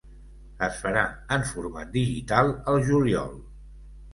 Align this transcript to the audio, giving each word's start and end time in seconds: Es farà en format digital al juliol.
Es 0.67 0.77
farà 0.85 1.03
en 1.37 1.45
format 1.49 1.91
digital 1.99 2.51
al 2.73 2.83
juliol. 2.89 3.37